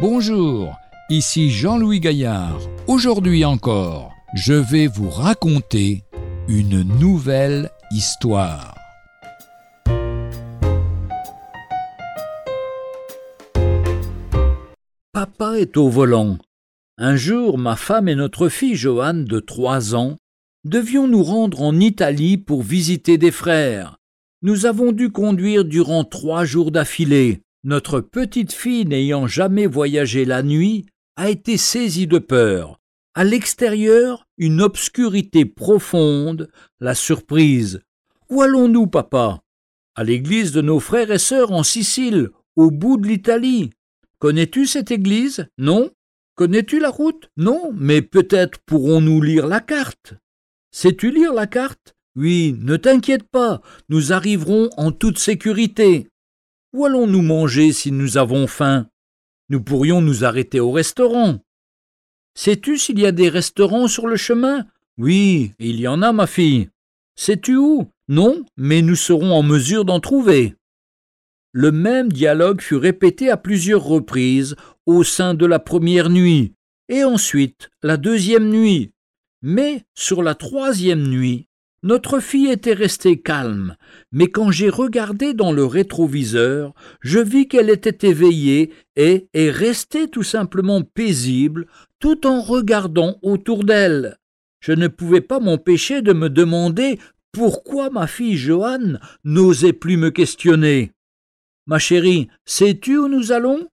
Bonjour, 0.00 0.78
ici 1.10 1.50
Jean-Louis 1.50 2.00
Gaillard. 2.00 2.58
Aujourd'hui 2.86 3.44
encore, 3.44 4.14
je 4.32 4.54
vais 4.54 4.86
vous 4.86 5.10
raconter 5.10 6.04
une 6.48 6.84
nouvelle 6.98 7.68
histoire. 7.90 8.74
Papa 15.12 15.58
est 15.58 15.76
au 15.76 15.90
volant. 15.90 16.38
Un 16.96 17.16
jour, 17.16 17.58
ma 17.58 17.76
femme 17.76 18.08
et 18.08 18.14
notre 18.14 18.48
fille 18.48 18.76
Joanne, 18.76 19.26
de 19.26 19.38
trois 19.38 19.94
ans, 19.94 20.16
devions 20.64 21.08
nous 21.08 21.22
rendre 21.22 21.60
en 21.60 21.78
Italie 21.78 22.38
pour 22.38 22.62
visiter 22.62 23.18
des 23.18 23.30
frères. 23.30 23.98
Nous 24.40 24.64
avons 24.64 24.92
dû 24.92 25.10
conduire 25.10 25.66
durant 25.66 26.04
trois 26.04 26.46
jours 26.46 26.70
d'affilée. 26.70 27.42
Notre 27.62 28.00
petite 28.00 28.52
fille, 28.52 28.86
n'ayant 28.86 29.26
jamais 29.26 29.66
voyagé 29.66 30.24
la 30.24 30.42
nuit, 30.42 30.86
a 31.16 31.28
été 31.28 31.58
saisie 31.58 32.06
de 32.06 32.18
peur. 32.18 32.78
À 33.14 33.22
l'extérieur, 33.22 34.26
une 34.38 34.62
obscurité 34.62 35.44
profonde, 35.44 36.48
la 36.80 36.94
surprise. 36.94 37.80
Où 38.30 38.40
allons-nous, 38.40 38.86
papa? 38.86 39.42
À 39.94 40.04
l'église 40.04 40.52
de 40.52 40.62
nos 40.62 40.80
frères 40.80 41.10
et 41.10 41.18
sœurs 41.18 41.52
en 41.52 41.62
Sicile, 41.62 42.30
au 42.56 42.70
bout 42.70 42.96
de 42.96 43.06
l'Italie. 43.06 43.70
Connais-tu 44.18 44.66
cette 44.66 44.90
église? 44.90 45.46
Non? 45.58 45.90
Connais-tu 46.36 46.78
la 46.78 46.88
route? 46.88 47.28
Non, 47.36 47.72
mais 47.74 48.00
peut-être 48.00 48.58
pourrons-nous 48.64 49.20
lire 49.20 49.46
la 49.46 49.60
carte. 49.60 50.14
Sais-tu 50.70 51.10
lire 51.10 51.34
la 51.34 51.46
carte? 51.46 51.94
Oui, 52.16 52.56
ne 52.58 52.76
t'inquiète 52.76 53.24
pas, 53.24 53.60
nous 53.90 54.14
arriverons 54.14 54.70
en 54.78 54.92
toute 54.92 55.18
sécurité. 55.18 56.08
Où 56.72 56.84
allons-nous 56.84 57.22
manger 57.22 57.72
si 57.72 57.90
nous 57.90 58.16
avons 58.16 58.46
faim? 58.46 58.88
Nous 59.48 59.60
pourrions 59.60 60.00
nous 60.00 60.24
arrêter 60.24 60.60
au 60.60 60.70
restaurant. 60.70 61.40
Sais-tu 62.34 62.78
s'il 62.78 63.00
y 63.00 63.06
a 63.06 63.12
des 63.12 63.28
restaurants 63.28 63.88
sur 63.88 64.06
le 64.06 64.16
chemin? 64.16 64.66
Oui, 64.96 65.52
il 65.58 65.80
y 65.80 65.88
en 65.88 66.02
a, 66.02 66.12
ma 66.12 66.28
fille. 66.28 66.68
Sais-tu 67.16 67.56
où? 67.56 67.90
Non, 68.08 68.44
mais 68.56 68.82
nous 68.82 68.94
serons 68.94 69.32
en 69.32 69.42
mesure 69.42 69.84
d'en 69.84 69.98
trouver. 69.98 70.54
Le 71.52 71.72
même 71.72 72.12
dialogue 72.12 72.60
fut 72.60 72.76
répété 72.76 73.30
à 73.30 73.36
plusieurs 73.36 73.82
reprises 73.82 74.54
au 74.86 75.02
sein 75.02 75.34
de 75.34 75.46
la 75.46 75.58
première 75.58 76.08
nuit, 76.08 76.54
et 76.88 77.02
ensuite 77.02 77.70
la 77.82 77.96
deuxième 77.96 78.48
nuit. 78.48 78.92
Mais 79.42 79.82
sur 79.94 80.22
la 80.22 80.36
troisième 80.36 81.08
nuit, 81.08 81.48
notre 81.82 82.20
fille 82.20 82.50
était 82.50 82.74
restée 82.74 83.20
calme, 83.20 83.76
mais 84.12 84.26
quand 84.26 84.50
j'ai 84.50 84.68
regardé 84.68 85.32
dans 85.32 85.52
le 85.52 85.64
rétroviseur, 85.64 86.74
je 87.00 87.18
vis 87.18 87.48
qu'elle 87.48 87.70
était 87.70 88.08
éveillée 88.08 88.72
et 88.96 89.28
est 89.32 89.50
restée 89.50 90.08
tout 90.08 90.22
simplement 90.22 90.82
paisible, 90.82 91.66
tout 91.98 92.26
en 92.26 92.42
regardant 92.42 93.18
autour 93.22 93.64
d'elle. 93.64 94.18
Je 94.60 94.72
ne 94.72 94.88
pouvais 94.88 95.22
pas 95.22 95.40
m'empêcher 95.40 96.02
de 96.02 96.12
me 96.12 96.28
demander 96.28 96.98
pourquoi 97.32 97.88
ma 97.88 98.06
fille 98.06 98.36
Joanne 98.36 99.00
n'osait 99.24 99.72
plus 99.72 99.96
me 99.96 100.10
questionner. 100.10 100.92
Ma 101.66 101.78
chérie, 101.78 102.28
sais-tu 102.44 102.98
où 102.98 103.08
nous 103.08 103.32
allons? 103.32 103.68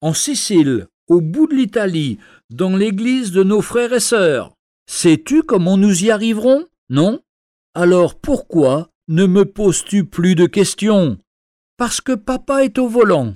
En 0.00 0.14
Sicile, 0.14 0.86
au 1.06 1.20
bout 1.20 1.46
de 1.46 1.54
l'Italie, 1.54 2.18
dans 2.48 2.76
l'église 2.76 3.30
de 3.30 3.42
nos 3.42 3.60
frères 3.60 3.92
et 3.92 4.00
sœurs. 4.00 4.54
Sais-tu 4.86 5.42
comment 5.42 5.76
nous 5.76 6.04
y 6.04 6.10
arriverons? 6.10 6.66
Non? 6.88 7.20
Alors 7.74 8.16
pourquoi 8.16 8.90
ne 9.08 9.24
me 9.24 9.44
poses-tu 9.46 10.04
plus 10.04 10.34
de 10.34 10.46
questions? 10.46 11.16
Parce 11.78 12.00
que 12.02 12.12
papa 12.12 12.64
est 12.64 12.78
au 12.78 12.86
volant. 12.86 13.34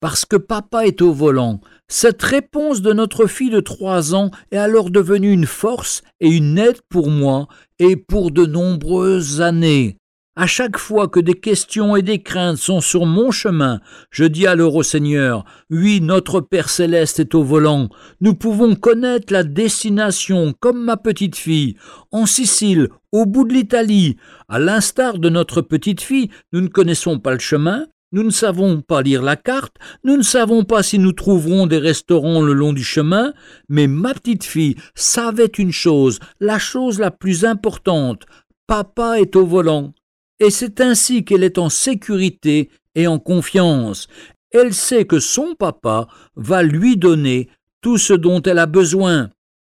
Parce 0.00 0.24
que 0.24 0.36
papa 0.36 0.86
est 0.86 1.02
au 1.02 1.12
volant. 1.12 1.60
Cette 1.86 2.22
réponse 2.22 2.82
de 2.82 2.92
notre 2.92 3.26
fille 3.26 3.50
de 3.50 3.60
trois 3.60 4.14
ans 4.14 4.30
est 4.50 4.56
alors 4.56 4.90
devenue 4.90 5.32
une 5.32 5.46
force 5.46 6.02
et 6.18 6.28
une 6.28 6.58
aide 6.58 6.80
pour 6.88 7.10
moi 7.10 7.46
et 7.78 7.96
pour 7.96 8.32
de 8.32 8.44
nombreuses 8.44 9.40
années. 9.40 9.96
À 10.40 10.46
chaque 10.46 10.78
fois 10.78 11.06
que 11.06 11.20
des 11.20 11.34
questions 11.34 11.96
et 11.96 12.00
des 12.00 12.22
craintes 12.22 12.56
sont 12.56 12.80
sur 12.80 13.04
mon 13.04 13.30
chemin, 13.30 13.78
je 14.10 14.24
dis 14.24 14.46
alors 14.46 14.74
au 14.74 14.82
Seigneur, 14.82 15.44
oui, 15.68 16.00
notre 16.00 16.40
Père 16.40 16.70
céleste 16.70 17.20
est 17.20 17.34
au 17.34 17.44
volant. 17.44 17.90
Nous 18.22 18.34
pouvons 18.34 18.74
connaître 18.74 19.34
la 19.34 19.42
destination 19.42 20.54
comme 20.58 20.82
ma 20.82 20.96
petite 20.96 21.36
fille, 21.36 21.76
en 22.10 22.24
Sicile, 22.24 22.88
au 23.12 23.26
bout 23.26 23.46
de 23.46 23.52
l'Italie. 23.52 24.16
À 24.48 24.58
l'instar 24.58 25.18
de 25.18 25.28
notre 25.28 25.60
petite 25.60 26.00
fille, 26.00 26.30
nous 26.54 26.62
ne 26.62 26.68
connaissons 26.68 27.18
pas 27.18 27.34
le 27.34 27.38
chemin, 27.38 27.84
nous 28.10 28.22
ne 28.22 28.30
savons 28.30 28.80
pas 28.80 29.02
lire 29.02 29.20
la 29.20 29.36
carte, 29.36 29.76
nous 30.04 30.16
ne 30.16 30.22
savons 30.22 30.64
pas 30.64 30.82
si 30.82 30.98
nous 30.98 31.12
trouverons 31.12 31.66
des 31.66 31.76
restaurants 31.76 32.40
le 32.40 32.54
long 32.54 32.72
du 32.72 32.82
chemin, 32.82 33.34
mais 33.68 33.88
ma 33.88 34.14
petite 34.14 34.44
fille 34.44 34.76
savait 34.94 35.52
une 35.58 35.72
chose, 35.72 36.18
la 36.40 36.58
chose 36.58 36.98
la 36.98 37.10
plus 37.10 37.44
importante. 37.44 38.22
Papa 38.66 39.20
est 39.20 39.36
au 39.36 39.44
volant 39.44 39.92
et 40.40 40.50
c'est 40.50 40.80
ainsi 40.80 41.24
qu'elle 41.24 41.44
est 41.44 41.58
en 41.58 41.68
sécurité 41.68 42.70
et 42.94 43.06
en 43.06 43.18
confiance. 43.18 44.08
Elle 44.50 44.74
sait 44.74 45.04
que 45.04 45.20
son 45.20 45.54
papa 45.54 46.08
va 46.34 46.62
lui 46.62 46.96
donner 46.96 47.48
tout 47.82 47.98
ce 47.98 48.14
dont 48.14 48.42
elle 48.42 48.58
a 48.58 48.66
besoin. 48.66 49.30